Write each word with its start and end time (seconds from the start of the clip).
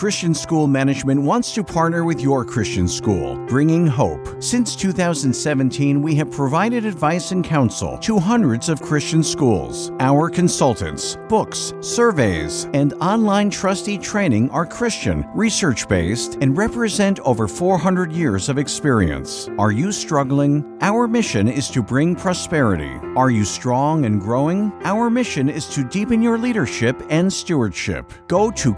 Christian 0.00 0.32
School 0.32 0.66
Management 0.66 1.20
wants 1.20 1.52
to 1.52 1.62
partner 1.62 2.04
with 2.04 2.22
your 2.22 2.42
Christian 2.42 2.88
school, 2.88 3.36
bringing 3.46 3.86
hope. 3.86 4.42
Since 4.42 4.74
2017, 4.76 6.00
we 6.00 6.14
have 6.14 6.30
provided 6.30 6.86
advice 6.86 7.32
and 7.32 7.44
counsel 7.44 7.98
to 7.98 8.18
hundreds 8.18 8.70
of 8.70 8.80
Christian 8.80 9.22
schools. 9.22 9.92
Our 10.00 10.30
consultants, 10.30 11.18
books, 11.28 11.74
surveys, 11.82 12.66
and 12.72 12.94
online 12.94 13.50
trustee 13.50 13.98
training 13.98 14.48
are 14.52 14.64
Christian, 14.64 15.26
research 15.34 15.86
based, 15.86 16.38
and 16.40 16.56
represent 16.56 17.20
over 17.20 17.46
400 17.46 18.10
years 18.10 18.48
of 18.48 18.56
experience. 18.56 19.50
Are 19.58 19.70
you 19.70 19.92
struggling? 19.92 20.78
Our 20.80 21.08
mission 21.08 21.46
is 21.46 21.68
to 21.72 21.82
bring 21.82 22.16
prosperity. 22.16 22.94
Are 23.18 23.28
you 23.28 23.44
strong 23.44 24.06
and 24.06 24.18
growing? 24.18 24.72
Our 24.82 25.10
mission 25.10 25.50
is 25.50 25.66
to 25.74 25.84
deepen 25.84 26.22
your 26.22 26.38
leadership 26.38 27.02
and 27.10 27.30
stewardship. 27.30 28.10
Go 28.28 28.50
to 28.52 28.72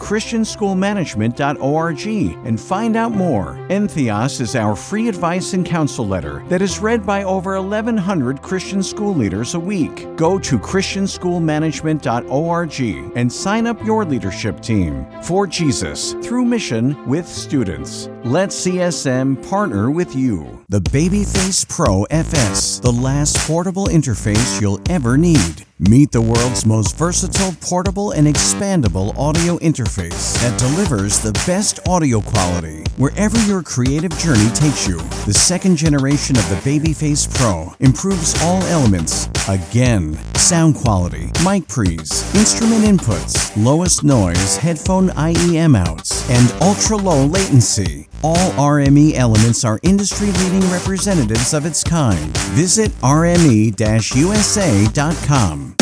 ChristianschoolManagement.org 1.13 2.07
and 2.47 2.61
find 2.61 2.97
out 2.97 3.13
more. 3.13 3.55
Entheos 3.69 4.41
is 4.41 4.57
our 4.57 4.75
free 4.77 5.09
advice 5.09 5.55
and 5.55 5.65
counsel 5.65 6.07
letter 6.07 6.45
that 6.49 6.61
is 6.63 6.79
read 6.79 7.05
by 7.07 7.25
over 7.25 7.61
1,100 7.61 8.43
Christian 8.43 8.83
school 8.83 9.15
leaders 9.15 9.55
a 9.55 9.61
week. 9.61 10.07
Go 10.17 10.39
to 10.39 10.59
ChristianschoolManagement.org 10.59 13.17
and 13.17 13.33
sign 13.33 13.67
up 13.67 13.83
your 13.85 14.05
leadership 14.05 14.61
team 14.61 15.07
for 15.23 15.47
Jesus 15.47 16.13
through 16.23 16.45
mission 16.45 17.07
with 17.07 17.27
students. 17.27 18.11
Let 18.25 18.51
CSM 18.51 19.49
partner 19.49 19.91
with 19.91 20.15
you. 20.15 20.62
The 20.73 20.81
Babyface 20.81 21.69
Pro 21.69 22.05
FS, 22.05 22.79
the 22.79 22.91
last 22.91 23.37
portable 23.47 23.89
interface 23.89 24.59
you'll 24.59 24.81
ever 24.89 25.19
need. 25.19 25.67
Meet 25.79 26.13
the 26.13 26.23
world's 26.23 26.65
most 26.65 26.97
versatile, 26.97 27.55
portable, 27.61 28.13
and 28.13 28.27
expandable 28.27 29.15
audio 29.19 29.59
interface 29.59 30.41
that 30.41 30.59
delivers 30.59 31.19
the 31.19 31.33
best 31.47 31.87
audio 31.87 32.23
quality 32.23 32.85
wherever 32.97 33.37
your 33.43 33.63
creative 33.63 34.17
journey 34.17 34.49
takes 34.55 34.89
you. 34.89 34.97
The 35.27 35.35
second 35.35 35.77
generation 35.77 36.39
of 36.39 36.49
the 36.49 36.57
Babyface 36.65 37.29
Pro 37.35 37.75
improves 37.81 38.41
all 38.41 38.63
elements 38.63 39.29
again 39.51 40.19
sound 40.37 40.77
quality, 40.77 41.31
mic 41.45 41.69
pre's, 41.69 42.35
instrument 42.35 42.85
inputs, 42.85 43.53
lowest 43.63 44.05
noise, 44.05 44.57
headphone 44.57 45.09
IEM 45.11 45.77
outs, 45.77 46.31
and 46.31 46.51
ultra 46.63 46.97
low 46.97 47.27
latency. 47.27 48.09
All 48.25 48.53
RME 48.53 49.15
elements 49.15 49.65
are 49.65 49.81
industry 49.83 50.31
leading 50.31 50.63
representatives 50.71 51.53
of 51.55 51.67
its 51.67 51.83
kind. 51.83 52.37
Visit 52.55 52.93
rme 53.01 53.75
usa.com. 54.15 55.75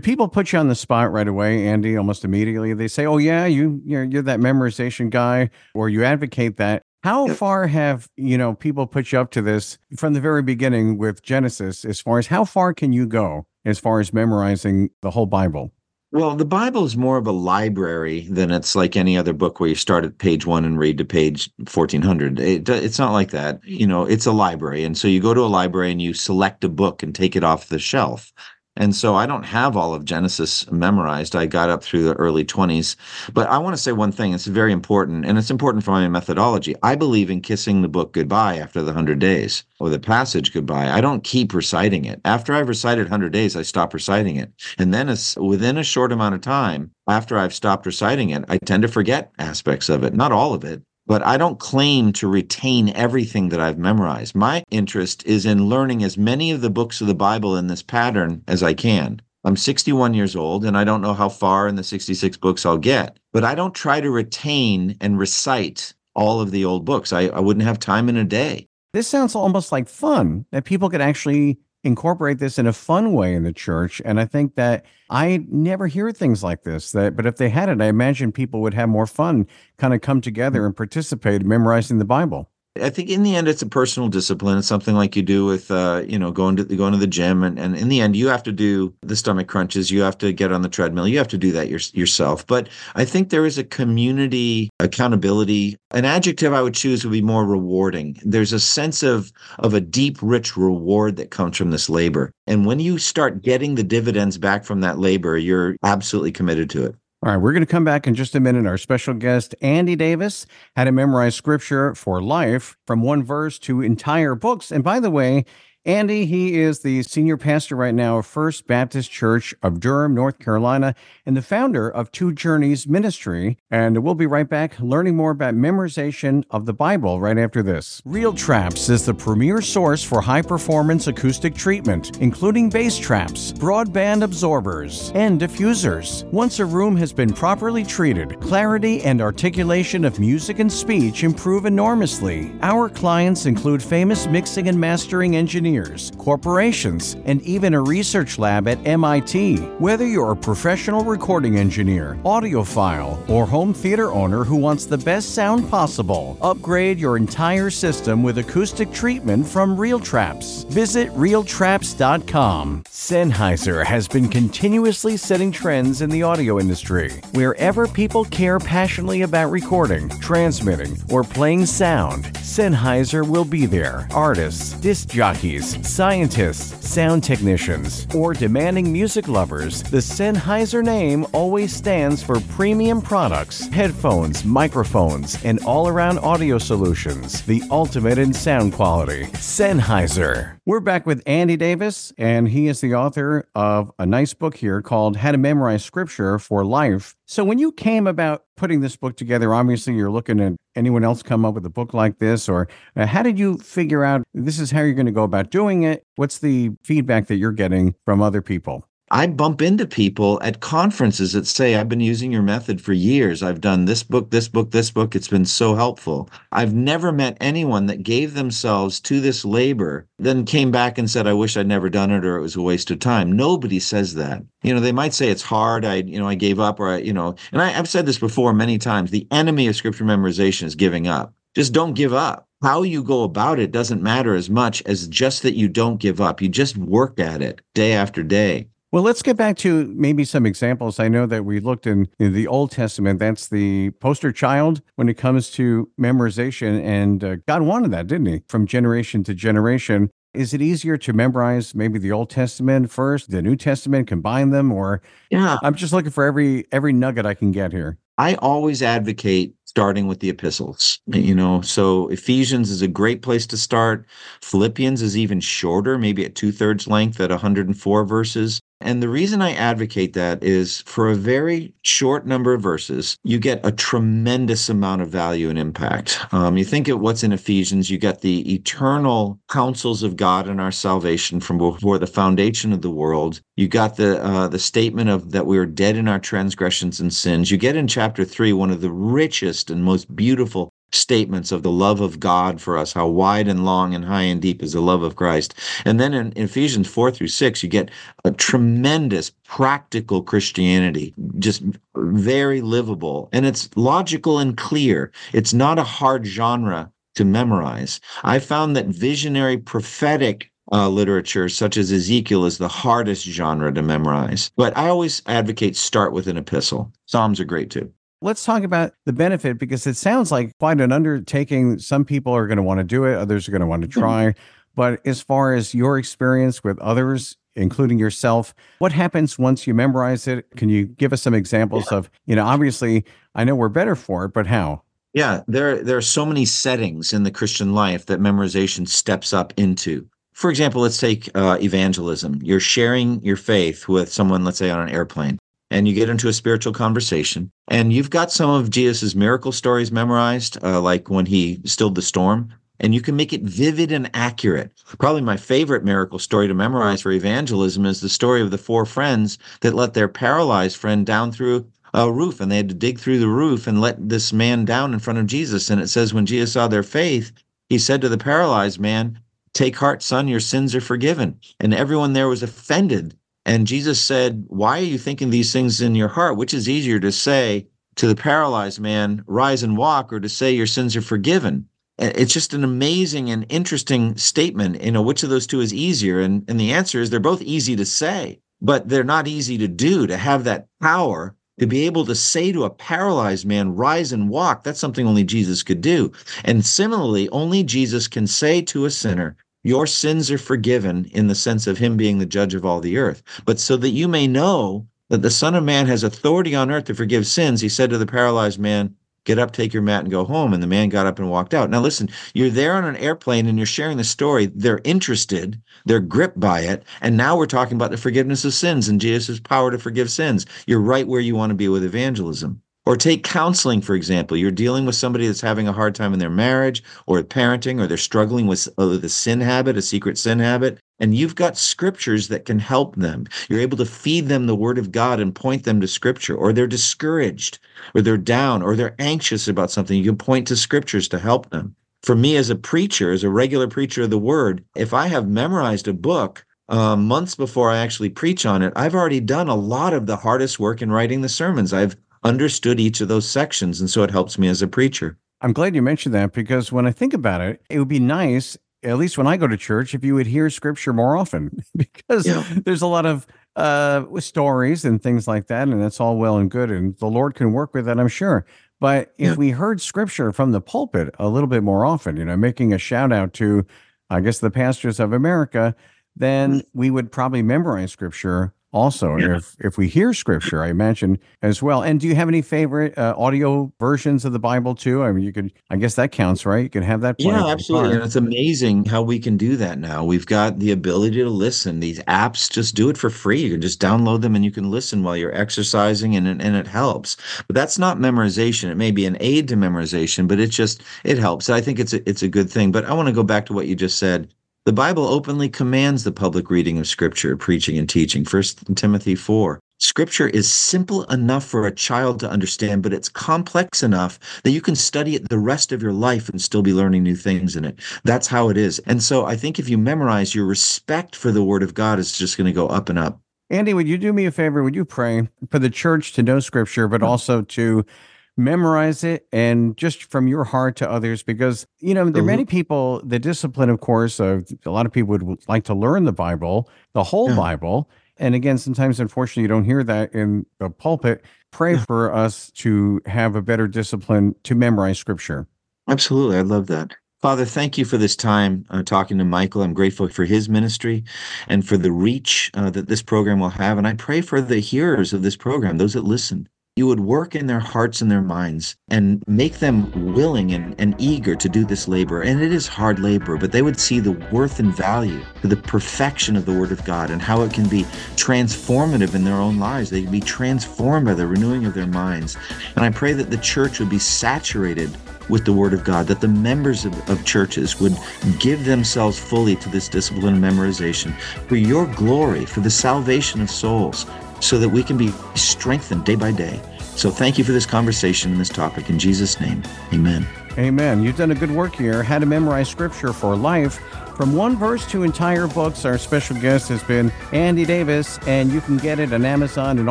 people 0.00 0.28
put 0.28 0.52
you 0.52 0.58
on 0.58 0.68
the 0.68 0.74
spot 0.74 1.12
right 1.12 1.28
away, 1.28 1.66
Andy? 1.68 1.96
Almost 1.96 2.24
immediately, 2.24 2.74
they 2.74 2.88
say, 2.88 3.06
"Oh 3.06 3.18
yeah, 3.18 3.46
you 3.46 3.80
you're, 3.84 4.02
you're 4.02 4.22
that 4.22 4.40
memorization 4.40 5.10
guy," 5.10 5.50
or 5.74 5.88
you 5.88 6.04
advocate 6.04 6.56
that. 6.56 6.82
How 7.06 7.28
far 7.28 7.68
have 7.68 8.08
you 8.16 8.36
know 8.36 8.54
people 8.54 8.88
put 8.88 9.12
you 9.12 9.20
up 9.20 9.30
to 9.30 9.40
this 9.40 9.78
from 9.96 10.12
the 10.12 10.20
very 10.20 10.42
beginning 10.42 10.98
with 10.98 11.22
Genesis? 11.22 11.84
As 11.84 12.00
far 12.00 12.18
as 12.18 12.26
how 12.26 12.44
far 12.44 12.74
can 12.74 12.92
you 12.92 13.06
go 13.06 13.46
as 13.64 13.78
far 13.78 14.00
as 14.00 14.12
memorizing 14.12 14.90
the 15.02 15.12
whole 15.12 15.26
Bible? 15.26 15.70
Well, 16.10 16.34
the 16.34 16.44
Bible 16.44 16.84
is 16.84 16.96
more 16.96 17.16
of 17.16 17.28
a 17.28 17.32
library 17.32 18.22
than 18.28 18.50
it's 18.50 18.74
like 18.74 18.96
any 18.96 19.16
other 19.16 19.32
book 19.32 19.60
where 19.60 19.68
you 19.68 19.76
start 19.76 20.04
at 20.04 20.18
page 20.18 20.46
one 20.46 20.64
and 20.64 20.80
read 20.80 20.98
to 20.98 21.04
page 21.04 21.48
1400. 21.58 22.40
It, 22.40 22.68
it's 22.68 22.98
not 22.98 23.12
like 23.12 23.30
that. 23.30 23.60
You 23.62 23.86
know, 23.86 24.02
it's 24.02 24.26
a 24.26 24.32
library. 24.32 24.82
And 24.82 24.98
so 24.98 25.06
you 25.06 25.20
go 25.20 25.32
to 25.32 25.42
a 25.42 25.46
library 25.46 25.92
and 25.92 26.02
you 26.02 26.12
select 26.12 26.64
a 26.64 26.68
book 26.68 27.04
and 27.04 27.14
take 27.14 27.36
it 27.36 27.44
off 27.44 27.68
the 27.68 27.78
shelf. 27.78 28.32
And 28.76 28.94
so 28.94 29.14
I 29.14 29.26
don't 29.26 29.44
have 29.44 29.76
all 29.76 29.94
of 29.94 30.04
Genesis 30.04 30.70
memorized. 30.70 31.34
I 31.34 31.46
got 31.46 31.70
up 31.70 31.82
through 31.82 32.04
the 32.04 32.14
early 32.14 32.44
20s. 32.44 32.96
But 33.32 33.48
I 33.48 33.58
want 33.58 33.74
to 33.74 33.82
say 33.82 33.92
one 33.92 34.12
thing. 34.12 34.34
It's 34.34 34.46
very 34.46 34.72
important, 34.72 35.24
and 35.24 35.38
it's 35.38 35.50
important 35.50 35.84
for 35.84 35.92
my 35.92 36.08
methodology. 36.08 36.74
I 36.82 36.94
believe 36.94 37.30
in 37.30 37.40
kissing 37.40 37.82
the 37.82 37.88
book 37.88 38.12
goodbye 38.12 38.58
after 38.58 38.80
the 38.80 38.86
100 38.86 39.18
days 39.18 39.64
or 39.80 39.88
the 39.88 39.98
passage 39.98 40.52
goodbye. 40.52 40.90
I 40.90 41.00
don't 41.00 41.24
keep 41.24 41.54
reciting 41.54 42.04
it. 42.04 42.20
After 42.24 42.52
I've 42.52 42.68
recited 42.68 43.04
100 43.04 43.32
days, 43.32 43.56
I 43.56 43.62
stop 43.62 43.94
reciting 43.94 44.36
it. 44.36 44.52
And 44.78 44.92
then 44.92 45.08
within 45.38 45.78
a 45.78 45.84
short 45.84 46.12
amount 46.12 46.34
of 46.34 46.40
time, 46.40 46.90
after 47.08 47.38
I've 47.38 47.54
stopped 47.54 47.86
reciting 47.86 48.30
it, 48.30 48.44
I 48.48 48.58
tend 48.58 48.82
to 48.82 48.88
forget 48.88 49.32
aspects 49.38 49.88
of 49.88 50.04
it, 50.04 50.14
not 50.14 50.32
all 50.32 50.52
of 50.52 50.64
it. 50.64 50.82
But 51.06 51.24
I 51.24 51.36
don't 51.36 51.58
claim 51.58 52.12
to 52.14 52.28
retain 52.28 52.90
everything 52.90 53.50
that 53.50 53.60
I've 53.60 53.78
memorized. 53.78 54.34
My 54.34 54.64
interest 54.70 55.24
is 55.24 55.46
in 55.46 55.66
learning 55.66 56.02
as 56.02 56.18
many 56.18 56.50
of 56.50 56.60
the 56.60 56.70
books 56.70 57.00
of 57.00 57.06
the 57.06 57.14
Bible 57.14 57.56
in 57.56 57.68
this 57.68 57.82
pattern 57.82 58.42
as 58.48 58.62
I 58.62 58.74
can. 58.74 59.22
I'm 59.44 59.56
61 59.56 60.14
years 60.14 60.34
old 60.34 60.64
and 60.64 60.76
I 60.76 60.82
don't 60.82 61.02
know 61.02 61.14
how 61.14 61.28
far 61.28 61.68
in 61.68 61.76
the 61.76 61.84
66 61.84 62.36
books 62.38 62.66
I'll 62.66 62.78
get, 62.78 63.18
but 63.32 63.44
I 63.44 63.54
don't 63.54 63.74
try 63.74 64.00
to 64.00 64.10
retain 64.10 64.96
and 65.00 65.16
recite 65.16 65.94
all 66.16 66.40
of 66.40 66.50
the 66.50 66.64
old 66.64 66.84
books. 66.84 67.12
I, 67.12 67.28
I 67.28 67.38
wouldn't 67.38 67.64
have 67.64 67.78
time 67.78 68.08
in 68.08 68.16
a 68.16 68.24
day. 68.24 68.66
This 68.92 69.06
sounds 69.06 69.36
almost 69.36 69.70
like 69.70 69.88
fun 69.88 70.46
that 70.50 70.64
people 70.64 70.90
could 70.90 71.00
actually 71.00 71.58
incorporate 71.86 72.38
this 72.38 72.58
in 72.58 72.66
a 72.66 72.72
fun 72.72 73.12
way 73.12 73.34
in 73.34 73.44
the 73.44 73.52
church. 73.52 74.02
And 74.04 74.20
I 74.20 74.24
think 74.26 74.56
that 74.56 74.84
I 75.08 75.46
never 75.48 75.86
hear 75.86 76.12
things 76.12 76.42
like 76.42 76.64
this. 76.64 76.92
That, 76.92 77.16
but 77.16 77.26
if 77.26 77.36
they 77.36 77.48
had 77.48 77.68
it, 77.68 77.80
I 77.80 77.86
imagine 77.86 78.32
people 78.32 78.60
would 78.62 78.74
have 78.74 78.88
more 78.88 79.06
fun, 79.06 79.46
kind 79.78 79.94
of 79.94 80.00
come 80.00 80.20
together 80.20 80.62
mm. 80.62 80.66
and 80.66 80.76
participate 80.76 81.42
in 81.42 81.48
memorizing 81.48 81.98
the 81.98 82.04
Bible. 82.04 82.50
I 82.82 82.90
think 82.90 83.10
in 83.10 83.22
the 83.22 83.34
end, 83.36 83.48
it's 83.48 83.62
a 83.62 83.66
personal 83.66 84.08
discipline. 84.08 84.58
It's 84.58 84.66
something 84.66 84.94
like 84.94 85.16
you 85.16 85.22
do 85.22 85.44
with, 85.44 85.70
uh, 85.70 86.02
you 86.06 86.18
know, 86.18 86.30
going 86.30 86.56
to 86.56 86.64
going 86.64 86.92
to 86.92 86.98
the 86.98 87.06
gym, 87.06 87.42
and, 87.42 87.58
and 87.58 87.76
in 87.76 87.88
the 87.88 88.00
end, 88.00 88.16
you 88.16 88.28
have 88.28 88.42
to 88.44 88.52
do 88.52 88.94
the 89.02 89.16
stomach 89.16 89.48
crunches. 89.48 89.90
You 89.90 90.02
have 90.02 90.18
to 90.18 90.32
get 90.32 90.52
on 90.52 90.62
the 90.62 90.68
treadmill. 90.68 91.08
You 91.08 91.18
have 91.18 91.28
to 91.28 91.38
do 91.38 91.52
that 91.52 91.68
your, 91.68 91.80
yourself. 91.92 92.46
But 92.46 92.68
I 92.94 93.04
think 93.04 93.30
there 93.30 93.46
is 93.46 93.58
a 93.58 93.64
community 93.64 94.70
accountability. 94.80 95.76
An 95.92 96.04
adjective 96.04 96.52
I 96.52 96.62
would 96.62 96.74
choose 96.74 97.04
would 97.04 97.12
be 97.12 97.22
more 97.22 97.44
rewarding. 97.46 98.18
There's 98.24 98.52
a 98.52 98.60
sense 98.60 99.02
of 99.02 99.32
of 99.58 99.74
a 99.74 99.80
deep, 99.80 100.18
rich 100.22 100.56
reward 100.56 101.16
that 101.16 101.30
comes 101.30 101.56
from 101.56 101.70
this 101.70 101.88
labor, 101.88 102.32
and 102.46 102.66
when 102.66 102.80
you 102.80 102.98
start 102.98 103.42
getting 103.42 103.74
the 103.74 103.84
dividends 103.84 104.38
back 104.38 104.64
from 104.64 104.80
that 104.80 104.98
labor, 104.98 105.36
you're 105.38 105.76
absolutely 105.82 106.32
committed 106.32 106.70
to 106.70 106.84
it. 106.86 106.96
All 107.26 107.32
right, 107.32 107.38
we're 107.38 107.50
going 107.50 107.62
to 107.62 107.66
come 107.66 107.82
back 107.82 108.06
in 108.06 108.14
just 108.14 108.36
a 108.36 108.40
minute. 108.40 108.68
Our 108.68 108.78
special 108.78 109.12
guest, 109.12 109.52
Andy 109.60 109.96
Davis, 109.96 110.46
had 110.76 110.84
to 110.84 110.92
memorize 110.92 111.34
scripture 111.34 111.92
for 111.96 112.22
life 112.22 112.76
from 112.86 113.02
one 113.02 113.24
verse 113.24 113.58
to 113.60 113.82
entire 113.82 114.36
books. 114.36 114.70
And 114.70 114.84
by 114.84 115.00
the 115.00 115.10
way, 115.10 115.44
Andy, 115.86 116.26
he 116.26 116.58
is 116.58 116.80
the 116.80 117.04
senior 117.04 117.36
pastor 117.36 117.76
right 117.76 117.94
now 117.94 118.18
of 118.18 118.26
First 118.26 118.66
Baptist 118.66 119.08
Church 119.08 119.54
of 119.62 119.78
Durham, 119.78 120.16
North 120.16 120.40
Carolina, 120.40 120.96
and 121.24 121.36
the 121.36 121.42
founder 121.42 121.88
of 121.88 122.10
Two 122.10 122.32
Journeys 122.32 122.88
Ministry. 122.88 123.56
And 123.70 124.02
we'll 124.02 124.16
be 124.16 124.26
right 124.26 124.48
back 124.48 124.80
learning 124.80 125.14
more 125.14 125.30
about 125.30 125.54
memorization 125.54 126.42
of 126.50 126.66
the 126.66 126.72
Bible 126.74 127.20
right 127.20 127.38
after 127.38 127.62
this. 127.62 128.02
Real 128.04 128.32
Traps 128.32 128.88
is 128.88 129.06
the 129.06 129.14
premier 129.14 129.62
source 129.62 130.02
for 130.02 130.20
high 130.20 130.42
performance 130.42 131.06
acoustic 131.06 131.54
treatment, 131.54 132.18
including 132.18 132.68
bass 132.68 132.98
traps, 132.98 133.52
broadband 133.52 134.24
absorbers, 134.24 135.12
and 135.14 135.40
diffusers. 135.40 136.24
Once 136.32 136.58
a 136.58 136.66
room 136.66 136.96
has 136.96 137.12
been 137.12 137.32
properly 137.32 137.84
treated, 137.84 138.40
clarity 138.40 139.02
and 139.02 139.20
articulation 139.20 140.04
of 140.04 140.18
music 140.18 140.58
and 140.58 140.72
speech 140.72 141.22
improve 141.22 141.64
enormously. 141.64 142.50
Our 142.62 142.88
clients 142.88 143.46
include 143.46 143.80
famous 143.80 144.26
mixing 144.26 144.66
and 144.66 144.80
mastering 144.80 145.36
engineers, 145.36 145.75
corporations, 146.18 147.16
and 147.24 147.42
even 147.42 147.74
a 147.74 147.82
research 147.82 148.38
lab 148.38 148.68
at 148.68 148.84
MIT. 148.86 149.56
Whether 149.78 150.06
you're 150.06 150.32
a 150.32 150.36
professional 150.36 151.04
recording 151.04 151.56
engineer, 151.56 152.18
audiophile, 152.24 153.28
or 153.28 153.46
home 153.46 153.74
theater 153.74 154.12
owner 154.12 154.44
who 154.44 154.56
wants 154.56 154.86
the 154.86 154.98
best 154.98 155.34
sound 155.34 155.68
possible, 155.70 156.38
upgrade 156.40 156.98
your 156.98 157.16
entire 157.16 157.70
system 157.70 158.22
with 158.22 158.38
acoustic 158.38 158.92
treatment 158.92 159.46
from 159.46 159.78
Real 159.78 160.00
Traps. 160.00 160.64
Visit 160.64 161.10
realtraps.com. 161.10 162.82
Sennheiser 162.88 163.84
has 163.84 164.08
been 164.08 164.28
continuously 164.28 165.16
setting 165.16 165.52
trends 165.52 166.02
in 166.02 166.10
the 166.10 166.22
audio 166.22 166.58
industry. 166.58 167.10
Wherever 167.32 167.86
people 167.86 168.24
care 168.24 168.58
passionately 168.58 169.22
about 169.22 169.50
recording, 169.50 170.08
transmitting, 170.20 170.96
or 171.10 171.22
playing 171.22 171.66
sound, 171.66 172.24
Sennheiser 172.36 173.28
will 173.28 173.44
be 173.44 173.66
there. 173.66 174.08
Artists, 174.12 174.72
disc 174.74 175.08
jockeys, 175.08 175.65
DJs, 175.66 175.84
scientists, 175.84 176.88
sound 176.88 177.24
technicians, 177.24 178.06
or 178.14 178.32
demanding 178.32 178.92
music 178.92 179.28
lovers, 179.28 179.82
the 179.84 179.98
Sennheiser 179.98 180.84
name 180.84 181.26
always 181.32 181.74
stands 181.74 182.22
for 182.22 182.40
premium 182.40 183.00
products, 183.00 183.66
headphones, 183.68 184.44
microphones, 184.44 185.42
and 185.44 185.58
all 185.64 185.88
around 185.88 186.18
audio 186.18 186.58
solutions, 186.58 187.42
the 187.42 187.62
ultimate 187.70 188.18
in 188.18 188.32
sound 188.32 188.72
quality. 188.72 189.24
Sennheiser. 189.34 190.58
We're 190.66 190.80
back 190.80 191.06
with 191.06 191.22
Andy 191.26 191.56
Davis, 191.56 192.12
and 192.18 192.48
he 192.48 192.68
is 192.68 192.80
the 192.80 192.94
author 192.94 193.48
of 193.54 193.92
a 193.98 194.06
nice 194.06 194.34
book 194.34 194.56
here 194.56 194.82
called 194.82 195.16
How 195.16 195.32
to 195.32 195.38
Memorize 195.38 195.84
Scripture 195.84 196.38
for 196.38 196.64
Life. 196.64 197.16
So, 197.26 197.44
when 197.44 197.58
you 197.58 197.72
came 197.72 198.06
about 198.06 198.45
putting 198.56 198.80
this 198.80 198.96
book 198.96 199.16
together, 199.16 199.54
obviously 199.54 199.94
you're 199.94 200.10
looking 200.10 200.40
at 200.40 200.54
anyone 200.74 201.04
else 201.04 201.22
come 201.22 201.44
up 201.44 201.54
with 201.54 201.66
a 201.66 201.70
book 201.70 201.94
like 201.94 202.18
this, 202.18 202.48
or 202.48 202.68
uh, 202.96 203.06
how 203.06 203.22
did 203.22 203.38
you 203.38 203.58
figure 203.58 204.04
out 204.04 204.22
this 204.34 204.58
is 204.58 204.70
how 204.70 204.80
you're 204.80 204.94
going 204.94 205.06
to 205.06 205.12
go 205.12 205.24
about 205.24 205.50
doing 205.50 205.82
it? 205.82 206.04
What's 206.16 206.38
the 206.38 206.72
feedback 206.82 207.26
that 207.28 207.36
you're 207.36 207.52
getting 207.52 207.94
from 208.04 208.22
other 208.22 208.42
people? 208.42 208.88
I 209.10 209.28
bump 209.28 209.62
into 209.62 209.86
people 209.86 210.40
at 210.42 210.58
conferences 210.58 211.32
that 211.34 211.46
say, 211.46 211.76
I've 211.76 211.88
been 211.88 212.00
using 212.00 212.32
your 212.32 212.42
method 212.42 212.80
for 212.80 212.92
years. 212.92 213.40
I've 213.40 213.60
done 213.60 213.84
this 213.84 214.02
book, 214.02 214.30
this 214.30 214.48
book, 214.48 214.72
this 214.72 214.90
book. 214.90 215.14
It's 215.14 215.28
been 215.28 215.44
so 215.44 215.76
helpful. 215.76 216.28
I've 216.50 216.74
never 216.74 217.12
met 217.12 217.36
anyone 217.40 217.86
that 217.86 218.02
gave 218.02 218.34
themselves 218.34 218.98
to 219.02 219.20
this 219.20 219.44
labor, 219.44 220.08
then 220.18 220.44
came 220.44 220.72
back 220.72 220.98
and 220.98 221.08
said, 221.08 221.28
I 221.28 221.34
wish 221.34 221.56
I'd 221.56 221.68
never 221.68 221.88
done 221.88 222.10
it 222.10 222.24
or 222.24 222.36
it 222.36 222.40
was 222.40 222.56
a 222.56 222.62
waste 222.62 222.90
of 222.90 222.98
time. 222.98 223.30
Nobody 223.30 223.78
says 223.78 224.14
that. 224.14 224.42
You 224.64 224.74
know, 224.74 224.80
they 224.80 224.90
might 224.90 225.14
say 225.14 225.28
it's 225.28 225.42
hard. 225.42 225.84
I, 225.84 225.96
you 225.96 226.18
know, 226.18 226.26
I 226.26 226.34
gave 226.34 226.58
up 226.58 226.80
or 226.80 226.88
I, 226.88 226.96
you 226.96 227.12
know, 227.12 227.36
and 227.52 227.62
I, 227.62 227.78
I've 227.78 227.88
said 227.88 228.06
this 228.06 228.18
before 228.18 228.52
many 228.52 228.76
times. 228.76 229.12
The 229.12 229.28
enemy 229.30 229.68
of 229.68 229.76
scripture 229.76 230.04
memorization 230.04 230.64
is 230.64 230.74
giving 230.74 231.06
up. 231.06 231.32
Just 231.54 231.72
don't 231.72 231.94
give 231.94 232.12
up 232.12 232.46
how 232.62 232.82
you 232.82 233.04
go 233.04 233.22
about 233.22 233.60
it 233.60 233.70
doesn't 233.70 234.02
matter 234.02 234.34
as 234.34 234.50
much 234.50 234.82
as 234.86 235.06
just 235.06 235.42
that 235.42 235.54
you 235.54 235.68
don't 235.68 236.00
give 236.00 236.20
up. 236.20 236.40
You 236.40 236.48
just 236.48 236.76
work 236.76 237.20
at 237.20 237.42
it 237.42 237.60
day 237.74 237.92
after 237.92 238.22
day. 238.22 238.68
Well, 238.96 239.04
let's 239.04 239.20
get 239.20 239.36
back 239.36 239.58
to 239.58 239.92
maybe 239.94 240.24
some 240.24 240.46
examples. 240.46 240.98
I 240.98 241.08
know 241.08 241.26
that 241.26 241.44
we 241.44 241.60
looked 241.60 241.86
in, 241.86 242.08
in 242.18 242.32
the 242.32 242.46
Old 242.46 242.70
Testament. 242.70 243.18
That's 243.18 243.46
the 243.46 243.90
poster 244.00 244.32
child 244.32 244.80
when 244.94 245.10
it 245.10 245.18
comes 245.18 245.50
to 245.50 245.90
memorization. 246.00 246.82
And 246.82 247.22
uh, 247.22 247.36
God 247.46 247.60
wanted 247.60 247.90
that, 247.90 248.06
didn't 248.06 248.24
He? 248.28 248.42
From 248.48 248.66
generation 248.66 249.22
to 249.24 249.34
generation. 249.34 250.08
Is 250.32 250.54
it 250.54 250.62
easier 250.62 250.96
to 250.96 251.12
memorize 251.12 251.74
maybe 251.74 251.98
the 251.98 252.10
Old 252.10 252.30
Testament 252.30 252.90
first, 252.90 253.30
the 253.30 253.42
New 253.42 253.54
Testament, 253.54 254.08
combine 254.08 254.48
them, 254.48 254.72
or 254.72 255.02
yeah? 255.30 255.58
I'm 255.62 255.74
just 255.74 255.92
looking 255.92 256.10
for 256.10 256.24
every 256.24 256.64
every 256.72 256.94
nugget 256.94 257.26
I 257.26 257.34
can 257.34 257.52
get 257.52 257.72
here. 257.72 257.98
I 258.16 258.36
always 258.36 258.82
advocate 258.82 259.55
starting 259.76 260.06
with 260.06 260.20
the 260.20 260.30
epistles. 260.30 261.00
You 261.06 261.34
know, 261.34 261.60
so 261.60 262.08
Ephesians 262.08 262.70
is 262.70 262.80
a 262.80 262.88
great 262.88 263.20
place 263.20 263.46
to 263.48 263.58
start. 263.58 264.06
Philippians 264.40 265.02
is 265.02 265.18
even 265.18 265.38
shorter, 265.38 265.98
maybe 265.98 266.24
at 266.24 266.34
two 266.34 266.50
thirds 266.50 266.86
length 266.86 267.20
at 267.20 267.28
104 267.28 268.04
verses. 268.06 268.62
And 268.82 269.02
the 269.02 269.08
reason 269.08 269.40
I 269.40 269.54
advocate 269.54 270.12
that 270.12 270.44
is 270.44 270.82
for 270.82 271.08
a 271.08 271.14
very 271.14 271.72
short 271.82 272.26
number 272.26 272.52
of 272.52 272.60
verses, 272.60 273.16
you 273.24 273.38
get 273.38 273.64
a 273.64 273.72
tremendous 273.72 274.68
amount 274.68 275.00
of 275.00 275.08
value 275.08 275.48
and 275.48 275.58
impact. 275.58 276.20
Um, 276.30 276.58
you 276.58 276.64
think 276.64 276.86
of 276.88 277.00
what's 277.00 277.22
in 277.22 277.32
Ephesians, 277.32 277.90
you 277.90 277.96
get 277.96 278.20
the 278.20 278.52
eternal 278.52 279.40
counsels 279.48 280.02
of 280.02 280.16
God 280.16 280.46
and 280.46 280.60
our 280.60 280.70
salvation 280.70 281.40
from 281.40 281.56
before 281.56 281.98
the 281.98 282.06
foundation 282.06 282.70
of 282.72 282.82
the 282.82 282.90
world. 282.90 283.40
You 283.56 283.66
got 283.66 283.96
the 283.96 284.22
uh, 284.22 284.48
the 284.48 284.58
statement 284.58 285.08
of 285.08 285.32
that 285.32 285.46
we 285.46 285.56
are 285.56 285.64
dead 285.64 285.96
in 285.96 286.06
our 286.06 286.18
transgressions 286.18 287.00
and 287.00 287.12
sins. 287.12 287.50
You 287.50 287.56
get 287.56 287.76
in 287.76 287.88
chapter 287.88 288.26
three 288.26 288.52
one 288.52 288.70
of 288.70 288.82
the 288.82 288.92
richest 288.92 289.65
and 289.70 289.84
most 289.84 290.14
beautiful 290.14 290.72
statements 290.92 291.52
of 291.52 291.62
the 291.62 291.70
love 291.70 292.00
of 292.00 292.20
God 292.20 292.60
for 292.60 292.78
us, 292.78 292.92
how 292.92 293.06
wide 293.06 293.48
and 293.48 293.64
long 293.64 293.94
and 293.94 294.04
high 294.04 294.22
and 294.22 294.40
deep 294.40 294.62
is 294.62 294.72
the 294.72 294.80
love 294.80 295.02
of 295.02 295.16
Christ. 295.16 295.54
And 295.84 296.00
then 296.00 296.14
in 296.14 296.32
Ephesians 296.36 296.88
4 296.88 297.10
through 297.10 297.28
6, 297.28 297.62
you 297.62 297.68
get 297.68 297.90
a 298.24 298.30
tremendous 298.30 299.30
practical 299.44 300.22
Christianity, 300.22 301.14
just 301.38 301.62
very 301.96 302.60
livable. 302.60 303.28
And 303.32 303.46
it's 303.46 303.68
logical 303.76 304.38
and 304.38 304.56
clear. 304.56 305.12
It's 305.32 305.52
not 305.52 305.78
a 305.78 305.84
hard 305.84 306.26
genre 306.26 306.90
to 307.16 307.24
memorize. 307.24 308.00
I 308.24 308.38
found 308.38 308.76
that 308.76 308.86
visionary 308.86 309.58
prophetic 309.58 310.50
uh, 310.72 310.88
literature, 310.88 311.48
such 311.48 311.76
as 311.76 311.92
Ezekiel, 311.92 312.44
is 312.44 312.58
the 312.58 312.68
hardest 312.68 313.24
genre 313.24 313.72
to 313.72 313.82
memorize. 313.82 314.50
But 314.56 314.76
I 314.76 314.88
always 314.88 315.22
advocate 315.26 315.76
start 315.76 316.12
with 316.12 316.26
an 316.26 316.36
epistle. 316.36 316.92
Psalms 317.06 317.40
are 317.40 317.44
great 317.44 317.70
too. 317.70 317.92
Let's 318.22 318.44
talk 318.44 318.62
about 318.62 318.94
the 319.04 319.12
benefit 319.12 319.58
because 319.58 319.86
it 319.86 319.94
sounds 319.94 320.32
like 320.32 320.56
quite 320.58 320.80
an 320.80 320.90
undertaking. 320.90 321.78
Some 321.78 322.04
people 322.04 322.32
are 322.32 322.46
going 322.46 322.56
to 322.56 322.62
want 322.62 322.78
to 322.78 322.84
do 322.84 323.04
it, 323.04 323.16
others 323.16 323.46
are 323.46 323.50
going 323.50 323.60
to 323.60 323.66
want 323.66 323.82
to 323.82 323.88
mm-hmm. 323.88 324.00
try. 324.00 324.34
But 324.74 325.00
as 325.06 325.22
far 325.22 325.54
as 325.54 325.74
your 325.74 325.98
experience 325.98 326.62
with 326.62 326.78
others, 326.80 327.36
including 327.56 327.98
yourself, 327.98 328.54
what 328.78 328.92
happens 328.92 329.38
once 329.38 329.66
you 329.66 329.74
memorize 329.74 330.28
it? 330.28 330.50
Can 330.56 330.68
you 330.68 330.84
give 330.84 331.12
us 331.12 331.22
some 331.22 331.34
examples 331.34 331.88
of, 331.88 332.10
you 332.26 332.36
know, 332.36 332.44
obviously 332.44 333.04
I 333.34 333.44
know 333.44 333.54
we're 333.54 333.68
better 333.70 333.96
for 333.96 334.26
it, 334.26 334.32
but 334.32 334.46
how? 334.46 334.82
Yeah, 335.12 335.42
there 335.48 335.82
there 335.82 335.96
are 335.96 336.02
so 336.02 336.26
many 336.26 336.44
settings 336.44 337.14
in 337.14 337.22
the 337.22 337.30
Christian 337.30 337.72
life 337.72 338.04
that 338.06 338.20
memorization 338.20 338.86
steps 338.86 339.32
up 339.32 339.54
into. 339.56 340.06
For 340.34 340.50
example, 340.50 340.82
let's 340.82 340.98
take 340.98 341.30
uh, 341.34 341.56
evangelism. 341.62 342.40
You're 342.42 342.60
sharing 342.60 343.22
your 343.22 343.36
faith 343.36 343.88
with 343.88 344.12
someone, 344.12 344.44
let's 344.44 344.58
say 344.58 344.68
on 344.68 344.80
an 344.80 344.90
airplane 344.90 345.38
and 345.76 345.86
you 345.86 345.94
get 345.94 346.08
into 346.08 346.28
a 346.28 346.32
spiritual 346.32 346.72
conversation 346.72 347.50
and 347.68 347.92
you've 347.92 348.10
got 348.10 348.32
some 348.32 348.50
of 348.50 348.70
jesus' 348.70 349.14
miracle 349.14 349.52
stories 349.52 349.92
memorized 349.92 350.56
uh, 350.64 350.80
like 350.80 351.10
when 351.10 351.26
he 351.26 351.60
stilled 351.64 351.94
the 351.94 352.02
storm 352.02 352.50
and 352.80 352.94
you 352.94 353.00
can 353.00 353.16
make 353.16 353.32
it 353.32 353.42
vivid 353.42 353.90
and 353.90 354.10
accurate. 354.12 354.70
Probably 354.98 355.22
my 355.22 355.36
favorite 355.36 355.84
miracle 355.84 356.18
story 356.18 356.46
to 356.48 356.54
memorize 356.54 357.00
for 357.02 357.10
evangelism 357.10 357.86
is 357.86 358.00
the 358.00 358.08
story 358.08 358.42
of 358.42 358.50
the 358.50 358.58
four 358.58 358.84
friends 358.84 359.38
that 359.60 359.74
let 359.74 359.94
their 359.94 360.08
paralyzed 360.08 360.76
friend 360.76 361.06
down 361.06 361.32
through 361.32 361.66
a 361.94 362.10
roof 362.12 362.40
and 362.40 362.52
they 362.52 362.58
had 362.58 362.68
to 362.68 362.74
dig 362.74 362.98
through 362.98 363.18
the 363.18 363.28
roof 363.28 363.66
and 363.66 363.80
let 363.80 364.08
this 364.08 364.32
man 364.32 364.64
down 364.64 364.92
in 364.92 364.98
front 364.98 365.18
of 365.18 365.26
jesus. 365.26 365.70
And 365.70 365.80
it 365.80 365.88
says 365.88 366.12
when 366.12 366.26
jesus 366.26 366.52
saw 366.52 366.68
their 366.68 366.82
faith 366.82 367.32
he 367.68 367.78
said 367.78 368.00
to 368.02 368.08
the 368.08 368.18
paralyzed 368.18 368.78
man 368.78 369.18
take 369.54 369.76
heart 369.76 370.02
son 370.02 370.28
your 370.28 370.40
sins 370.40 370.74
are 370.74 370.80
forgiven 370.80 371.40
and 371.60 371.72
everyone 371.72 372.12
there 372.12 372.28
was 372.28 372.42
offended 372.42 373.16
and 373.46 373.68
Jesus 373.68 374.00
said, 374.00 374.44
Why 374.48 374.80
are 374.80 374.82
you 374.82 374.98
thinking 374.98 375.30
these 375.30 375.52
things 375.52 375.80
in 375.80 375.94
your 375.94 376.08
heart? 376.08 376.36
Which 376.36 376.52
is 376.52 376.68
easier 376.68 376.98
to 376.98 377.12
say 377.12 377.68
to 377.94 378.08
the 378.08 378.16
paralyzed 378.16 378.80
man, 378.80 379.22
Rise 379.28 379.62
and 379.62 379.76
walk, 379.76 380.12
or 380.12 380.18
to 380.18 380.28
say 380.28 380.50
your 380.52 380.66
sins 380.66 380.96
are 380.96 381.00
forgiven? 381.00 381.68
It's 381.96 382.34
just 382.34 382.54
an 382.54 382.64
amazing 382.64 383.30
and 383.30 383.46
interesting 383.48 384.16
statement. 384.16 384.82
You 384.82 384.90
know, 384.90 385.00
which 385.00 385.22
of 385.22 385.30
those 385.30 385.46
two 385.46 385.60
is 385.60 385.72
easier? 385.72 386.20
And, 386.20 386.44
and 386.48 386.58
the 386.58 386.72
answer 386.72 387.00
is 387.00 387.08
they're 387.08 387.20
both 387.20 387.40
easy 387.40 387.76
to 387.76 387.86
say, 387.86 388.40
but 388.60 388.88
they're 388.88 389.04
not 389.04 389.28
easy 389.28 389.56
to 389.58 389.68
do, 389.68 390.08
to 390.08 390.16
have 390.16 390.42
that 390.44 390.66
power 390.82 391.36
to 391.60 391.66
be 391.66 391.86
able 391.86 392.04
to 392.04 392.14
say 392.14 392.52
to 392.52 392.64
a 392.64 392.70
paralyzed 392.70 393.46
man, 393.46 393.76
rise 393.76 394.12
and 394.12 394.28
walk, 394.28 394.62
that's 394.62 394.80
something 394.80 395.06
only 395.06 395.24
Jesus 395.24 395.62
could 395.62 395.80
do. 395.80 396.12
And 396.44 396.66
similarly, 396.66 397.28
only 397.30 397.62
Jesus 397.62 398.08
can 398.08 398.26
say 398.26 398.60
to 398.62 398.84
a 398.84 398.90
sinner, 398.90 399.36
your 399.66 399.84
sins 399.84 400.30
are 400.30 400.38
forgiven 400.38 401.06
in 401.06 401.26
the 401.26 401.34
sense 401.34 401.66
of 401.66 401.78
him 401.78 401.96
being 401.96 402.18
the 402.18 402.24
judge 402.24 402.54
of 402.54 402.64
all 402.64 402.80
the 402.80 402.96
earth. 402.96 403.20
But 403.44 403.58
so 403.58 403.76
that 403.78 403.90
you 403.90 404.06
may 404.06 404.28
know 404.28 404.86
that 405.08 405.22
the 405.22 405.30
Son 405.30 405.56
of 405.56 405.64
Man 405.64 405.88
has 405.88 406.04
authority 406.04 406.54
on 406.54 406.70
earth 406.70 406.84
to 406.84 406.94
forgive 406.94 407.26
sins, 407.26 407.60
he 407.60 407.68
said 407.68 407.90
to 407.90 407.98
the 407.98 408.06
paralyzed 408.06 408.60
man, 408.60 408.94
Get 409.24 409.40
up, 409.40 409.50
take 409.50 409.74
your 409.74 409.82
mat, 409.82 410.02
and 410.02 410.10
go 410.10 410.24
home. 410.24 410.54
And 410.54 410.62
the 410.62 410.68
man 410.68 410.88
got 410.88 411.06
up 411.06 411.18
and 411.18 411.28
walked 411.28 411.52
out. 411.52 411.68
Now, 411.68 411.80
listen, 411.80 412.08
you're 412.32 412.48
there 412.48 412.74
on 412.74 412.84
an 412.84 412.94
airplane 412.98 413.48
and 413.48 413.58
you're 413.58 413.66
sharing 413.66 413.96
the 413.96 414.04
story. 414.04 414.46
They're 414.46 414.80
interested, 414.84 415.60
they're 415.84 415.98
gripped 415.98 416.38
by 416.38 416.60
it. 416.60 416.84
And 417.00 417.16
now 417.16 417.36
we're 417.36 417.46
talking 417.46 417.74
about 417.74 417.90
the 417.90 417.96
forgiveness 417.96 418.44
of 418.44 418.54
sins 418.54 418.88
and 418.88 419.00
Jesus' 419.00 419.40
power 419.40 419.72
to 419.72 419.78
forgive 419.78 420.12
sins. 420.12 420.46
You're 420.68 420.80
right 420.80 421.08
where 421.08 421.20
you 421.20 421.34
want 421.34 421.50
to 421.50 421.56
be 421.56 421.66
with 421.66 421.82
evangelism. 421.82 422.62
Or 422.86 422.96
take 422.96 423.24
counseling, 423.24 423.80
for 423.80 423.96
example. 423.96 424.36
You're 424.36 424.52
dealing 424.52 424.86
with 424.86 424.94
somebody 424.94 425.26
that's 425.26 425.40
having 425.40 425.66
a 425.66 425.72
hard 425.72 425.96
time 425.96 426.12
in 426.12 426.20
their 426.20 426.30
marriage 426.30 426.84
or 427.06 427.20
parenting, 427.22 427.80
or 427.80 427.88
they're 427.88 427.96
struggling 427.96 428.46
with 428.46 428.68
uh, 428.78 428.86
the 428.96 429.08
sin 429.08 429.40
habit, 429.40 429.76
a 429.76 429.82
secret 429.82 430.16
sin 430.16 430.38
habit. 430.38 430.78
And 431.00 431.14
you've 431.14 431.34
got 431.34 431.58
scriptures 431.58 432.28
that 432.28 432.44
can 432.44 432.60
help 432.60 432.94
them. 432.94 433.26
You're 433.48 433.60
able 433.60 433.76
to 433.78 433.84
feed 433.84 434.28
them 434.28 434.46
the 434.46 434.54
word 434.54 434.78
of 434.78 434.92
God 434.92 435.18
and 435.18 435.34
point 435.34 435.64
them 435.64 435.80
to 435.80 435.88
scripture, 435.88 436.36
or 436.36 436.52
they're 436.52 436.68
discouraged, 436.68 437.58
or 437.94 438.02
they're 438.02 438.16
down, 438.16 438.62
or 438.62 438.76
they're 438.76 438.94
anxious 439.00 439.48
about 439.48 439.72
something. 439.72 439.98
You 439.98 440.04
can 440.04 440.16
point 440.16 440.46
to 440.46 440.56
scriptures 440.56 441.08
to 441.08 441.18
help 441.18 441.50
them. 441.50 441.74
For 442.04 442.14
me, 442.14 442.36
as 442.36 442.50
a 442.50 442.54
preacher, 442.54 443.10
as 443.10 443.24
a 443.24 443.30
regular 443.30 443.66
preacher 443.66 444.02
of 444.02 444.10
the 444.10 444.18
word, 444.18 444.64
if 444.76 444.94
I 444.94 445.08
have 445.08 445.28
memorized 445.28 445.88
a 445.88 445.92
book, 445.92 446.46
uh, 446.68 446.96
months 446.96 447.34
before 447.34 447.70
I 447.70 447.78
actually 447.78 448.10
preach 448.10 448.46
on 448.46 448.62
it, 448.62 448.72
I've 448.76 448.94
already 448.94 449.20
done 449.20 449.48
a 449.48 449.54
lot 449.54 449.92
of 449.92 450.06
the 450.06 450.16
hardest 450.16 450.58
work 450.58 450.82
in 450.82 450.90
writing 450.90 451.20
the 451.20 451.28
sermons. 451.28 451.72
I've 451.72 451.96
understood 452.24 452.80
each 452.80 453.00
of 453.00 453.08
those 453.08 453.28
sections. 453.28 453.80
And 453.80 453.90
so 453.90 454.02
it 454.02 454.10
helps 454.10 454.38
me 454.38 454.48
as 454.48 454.62
a 454.62 454.68
preacher. 454.68 455.18
I'm 455.40 455.52
glad 455.52 455.74
you 455.74 455.82
mentioned 455.82 456.14
that 456.14 456.32
because 456.32 456.72
when 456.72 456.86
I 456.86 456.92
think 456.92 457.12
about 457.12 457.40
it, 457.40 457.62
it 457.68 457.78
would 457.78 457.88
be 457.88 458.00
nice, 458.00 458.56
at 458.82 458.96
least 458.96 459.18
when 459.18 459.26
I 459.26 459.36
go 459.36 459.46
to 459.46 459.56
church, 459.56 459.94
if 459.94 460.02
you 460.02 460.14
would 460.14 460.26
hear 460.26 460.48
scripture 460.50 460.92
more 460.92 461.16
often 461.16 461.62
because 461.76 462.26
yeah. 462.26 462.44
there's 462.64 462.82
a 462.82 462.86
lot 462.86 463.06
of 463.06 463.26
uh, 463.54 464.04
stories 464.20 464.84
and 464.84 465.02
things 465.02 465.28
like 465.28 465.46
that. 465.48 465.68
And 465.68 465.82
that's 465.82 466.00
all 466.00 466.16
well 466.16 466.38
and 466.38 466.50
good. 466.50 466.70
And 466.70 466.96
the 466.98 467.06
Lord 467.06 467.34
can 467.34 467.52
work 467.52 467.74
with 467.74 467.86
that, 467.86 468.00
I'm 468.00 468.08
sure. 468.08 468.46
But 468.80 469.14
if 469.18 469.28
yeah. 469.28 469.34
we 469.34 469.50
heard 469.50 469.80
scripture 469.80 470.32
from 470.32 470.52
the 470.52 470.60
pulpit 470.60 471.14
a 471.18 471.28
little 471.28 471.46
bit 471.46 471.62
more 471.62 471.86
often, 471.86 472.16
you 472.16 472.24
know, 472.24 472.36
making 472.36 472.72
a 472.72 472.78
shout 472.78 473.12
out 473.12 473.32
to 473.34 473.66
I 474.10 474.20
guess, 474.20 474.38
the 474.38 474.50
pastors 474.50 475.00
of 475.00 475.12
America, 475.12 475.74
then 476.14 476.62
we 476.72 476.90
would 476.90 477.10
probably 477.10 477.42
memorize 477.42 477.92
scripture 477.92 478.54
also 478.72 479.16
Yeah. 479.16 479.36
if 479.36 479.54
if 479.60 479.78
we 479.78 479.88
hear 479.88 480.12
scripture 480.12 480.62
i 480.62 480.68
imagine 480.68 481.18
as 481.42 481.62
well 481.62 481.82
and 481.82 482.00
do 482.00 482.06
you 482.08 482.14
have 482.14 482.28
any 482.28 482.42
favorite 482.42 482.96
uh, 482.98 483.14
audio 483.16 483.72
versions 483.80 484.24
of 484.24 484.32
the 484.32 484.38
bible 484.38 484.74
too 484.74 485.02
i 485.02 485.12
mean 485.12 485.24
you 485.24 485.32
could 485.32 485.52
i 485.70 485.76
guess 485.76 485.94
that 485.94 486.12
counts 486.12 486.44
right 486.44 486.64
you 486.64 486.68
could 486.70 486.82
have 486.82 487.00
that 487.00 487.16
Yeah, 487.18 487.46
absolutely. 487.46 487.94
And 487.94 488.04
it's 488.04 488.16
amazing 488.16 488.84
how 488.84 489.02
we 489.02 489.18
can 489.18 489.36
do 489.36 489.56
that 489.56 489.78
now. 489.78 490.04
We've 490.04 490.26
got 490.26 490.58
the 490.58 490.72
ability 490.72 491.16
to 491.18 491.28
listen. 491.30 491.80
These 491.80 492.00
apps 492.00 492.50
just 492.50 492.74
do 492.74 492.88
it 492.88 492.98
for 492.98 493.08
free. 493.10 493.40
You 493.40 493.52
can 493.52 493.60
just 493.60 493.80
download 493.80 494.20
them 494.20 494.34
and 494.34 494.44
you 494.44 494.50
can 494.50 494.70
listen 494.70 495.02
while 495.02 495.16
you're 495.16 495.34
exercising 495.34 496.16
and 496.16 496.26
it, 496.28 496.42
and 496.42 496.56
it 496.56 496.66
helps. 496.66 497.16
But 497.46 497.54
that's 497.54 497.78
not 497.78 497.98
memorization. 497.98 498.70
It 498.70 498.74
may 498.76 498.90
be 498.90 499.06
an 499.06 499.16
aid 499.20 499.48
to 499.48 499.56
memorization, 499.56 500.28
but 500.28 500.38
it 500.40 500.50
just 500.50 500.82
it 501.04 501.18
helps. 501.18 501.48
I 501.50 501.60
think 501.60 501.78
it's 501.78 501.92
a, 501.94 502.08
it's 502.08 502.22
a 502.22 502.28
good 502.28 502.50
thing. 502.50 502.72
But 502.72 502.84
I 502.84 502.92
want 502.94 503.06
to 503.08 503.14
go 503.14 503.22
back 503.22 503.46
to 503.46 503.52
what 503.52 503.66
you 503.66 503.74
just 503.76 503.98
said. 503.98 504.28
The 504.66 504.72
Bible 504.72 505.06
openly 505.06 505.48
commands 505.48 506.02
the 506.02 506.10
public 506.10 506.50
reading 506.50 506.76
of 506.76 506.88
scripture, 506.88 507.36
preaching 507.36 507.78
and 507.78 507.88
teaching. 507.88 508.24
First 508.24 508.64
Timothy 508.74 509.14
4. 509.14 509.60
Scripture 509.78 510.26
is 510.26 510.50
simple 510.50 511.04
enough 511.04 511.44
for 511.44 511.68
a 511.68 511.72
child 511.72 512.18
to 512.18 512.28
understand, 512.28 512.82
but 512.82 512.92
it's 512.92 513.08
complex 513.08 513.84
enough 513.84 514.18
that 514.42 514.50
you 514.50 514.60
can 514.60 514.74
study 514.74 515.14
it 515.14 515.28
the 515.28 515.38
rest 515.38 515.70
of 515.70 515.82
your 515.82 515.92
life 515.92 516.28
and 516.28 516.42
still 516.42 516.62
be 516.62 516.72
learning 516.72 517.04
new 517.04 517.14
things 517.14 517.54
in 517.54 517.64
it. 517.64 517.78
That's 518.02 518.26
how 518.26 518.48
it 518.48 518.56
is. 518.56 518.80
And 518.80 519.00
so 519.00 519.24
I 519.24 519.36
think 519.36 519.60
if 519.60 519.68
you 519.68 519.78
memorize, 519.78 520.34
your 520.34 520.46
respect 520.46 521.14
for 521.14 521.30
the 521.30 521.44
Word 521.44 521.62
of 521.62 521.74
God 521.74 522.00
is 522.00 522.18
just 522.18 522.36
going 522.36 522.46
to 522.46 522.52
go 522.52 522.66
up 522.66 522.88
and 522.88 522.98
up. 522.98 523.20
andy 523.50 523.72
would 523.72 523.86
you 523.86 523.96
do 523.96 524.12
me 524.12 524.26
a 524.26 524.32
favor 524.32 524.64
would 524.64 524.74
you 524.74 524.84
pray 524.84 525.28
for 525.48 525.60
the 525.60 525.70
church 525.70 526.12
to 526.14 526.22
know 526.24 526.40
scripture 526.40 526.88
but 526.88 527.00
hmm. 527.00 527.06
also 527.06 527.42
to 527.42 527.86
memorize 528.36 529.02
it 529.02 529.26
and 529.32 529.76
just 529.76 530.04
from 530.04 530.28
your 530.28 530.44
heart 530.44 530.76
to 530.76 530.90
others 530.90 531.22
because 531.22 531.66
you 531.78 531.94
know 531.94 532.10
there 532.10 532.22
are 532.22 532.26
many 532.26 532.44
people 532.44 533.00
the 533.04 533.18
discipline 533.18 533.70
of 533.70 533.80
course 533.80 534.20
of 534.20 534.46
a 534.66 534.70
lot 534.70 534.84
of 534.84 534.92
people 534.92 535.16
would 535.16 535.48
like 535.48 535.64
to 535.64 535.74
learn 535.74 536.04
the 536.04 536.12
bible 536.12 536.68
the 536.92 537.02
whole 537.02 537.30
Yeah. 537.30 537.36
bible 537.36 537.88
and 538.18 538.34
again 538.34 538.58
sometimes 538.58 539.00
unfortunately 539.00 539.42
you 539.42 539.48
don't 539.48 539.64
hear 539.64 539.82
that 539.84 540.14
in 540.14 540.44
the 540.58 540.68
pulpit 540.68 541.24
pray 541.50 541.74
Yeah. 541.74 541.84
for 541.86 542.12
us 542.12 542.50
to 542.56 543.00
have 543.06 543.36
a 543.36 543.42
better 543.42 543.66
discipline 543.66 544.34
to 544.44 544.54
memorize 544.54 544.98
scripture 544.98 545.46
Absolutely. 545.88 546.36
I 546.36 546.40
love 546.40 546.66
that. 546.66 546.94
Father, 547.22 547.44
thank 547.44 547.78
you 547.78 547.84
for 547.84 547.96
this 547.96 548.16
time 548.16 548.66
uh, 548.70 548.82
talking 548.82 549.18
to 549.18 549.24
Michael. 549.24 549.62
I'm 549.62 549.72
grateful 549.72 550.08
for 550.08 550.24
his 550.24 550.48
ministry 550.48 551.04
and 551.46 551.64
for 551.64 551.76
the 551.76 551.92
reach 551.92 552.50
uh, 552.54 552.70
that 552.70 552.88
this 552.88 553.02
program 553.02 553.38
will 553.38 553.50
have. 553.50 553.78
And 553.78 553.86
I 553.86 553.94
pray 553.94 554.20
for 554.20 554.40
the 554.40 554.58
hearers 554.58 555.12
of 555.12 555.22
this 555.22 555.36
program, 555.36 555.78
those 555.78 555.92
that 555.92 556.02
listen. 556.02 556.48
You 556.78 556.86
would 556.88 557.00
work 557.00 557.34
in 557.34 557.46
their 557.46 557.58
hearts 557.58 558.02
and 558.02 558.10
their 558.10 558.20
minds 558.20 558.76
and 558.90 559.24
make 559.26 559.60
them 559.60 560.12
willing 560.12 560.52
and, 560.52 560.74
and 560.78 560.94
eager 560.98 561.34
to 561.34 561.48
do 561.48 561.64
this 561.64 561.88
labor. 561.88 562.20
And 562.20 562.42
it 562.42 562.52
is 562.52 562.66
hard 562.66 562.98
labor, 562.98 563.38
but 563.38 563.50
they 563.50 563.62
would 563.62 563.80
see 563.80 563.98
the 563.98 564.12
worth 564.30 564.58
and 564.58 564.76
value 564.76 565.22
to 565.40 565.48
the 565.48 565.56
perfection 565.56 566.36
of 566.36 566.44
the 566.44 566.52
Word 566.52 566.72
of 566.72 566.84
God 566.84 567.10
and 567.10 567.22
how 567.22 567.40
it 567.40 567.54
can 567.54 567.66
be 567.66 567.84
transformative 568.16 569.14
in 569.14 569.24
their 569.24 569.36
own 569.36 569.58
lives. 569.58 569.88
They 569.88 570.02
can 570.02 570.12
be 570.12 570.20
transformed 570.20 571.06
by 571.06 571.14
the 571.14 571.26
renewing 571.26 571.64
of 571.64 571.72
their 571.72 571.86
minds. 571.86 572.36
And 572.76 572.84
I 572.84 572.90
pray 572.90 573.14
that 573.14 573.30
the 573.30 573.38
church 573.38 573.80
would 573.80 573.88
be 573.88 573.98
saturated 573.98 574.94
with 575.30 575.46
the 575.46 575.54
Word 575.54 575.72
of 575.72 575.82
God, 575.82 576.06
that 576.08 576.20
the 576.20 576.28
members 576.28 576.84
of, 576.84 577.08
of 577.08 577.24
churches 577.24 577.80
would 577.80 577.96
give 578.38 578.66
themselves 578.66 579.18
fully 579.18 579.56
to 579.56 579.70
this 579.70 579.88
discipline 579.88 580.34
of 580.34 580.52
memorization 580.52 581.18
for 581.48 581.56
your 581.56 581.86
glory, 581.94 582.44
for 582.44 582.60
the 582.60 582.70
salvation 582.70 583.40
of 583.40 583.50
souls, 583.50 584.04
so 584.40 584.58
that 584.58 584.68
we 584.68 584.82
can 584.82 584.96
be 584.96 585.12
strengthened 585.34 586.04
day 586.04 586.16
by 586.16 586.32
day. 586.32 586.60
So 586.80 587.10
thank 587.10 587.36
you 587.36 587.44
for 587.44 587.52
this 587.52 587.66
conversation 587.66 588.32
and 588.32 588.40
this 588.40 588.48
topic. 588.48 588.88
In 588.88 588.98
Jesus' 588.98 589.38
name, 589.40 589.62
amen. 589.92 590.26
Amen. 590.58 591.02
You've 591.02 591.18
done 591.18 591.30
a 591.30 591.34
good 591.34 591.50
work 591.50 591.74
here. 591.74 592.02
How 592.02 592.18
to 592.18 592.26
memorize 592.26 592.68
scripture 592.68 593.12
for 593.12 593.36
life. 593.36 593.78
From 594.16 594.34
one 594.34 594.56
verse 594.56 594.86
to 594.92 595.02
entire 595.02 595.46
books, 595.46 595.84
our 595.84 595.98
special 595.98 596.40
guest 596.40 596.70
has 596.70 596.82
been 596.82 597.12
Andy 597.32 597.66
Davis, 597.66 598.18
and 598.26 598.50
you 598.50 598.62
can 598.62 598.78
get 598.78 598.98
it 598.98 599.12
on 599.12 599.26
Amazon 599.26 599.78
and 599.78 599.90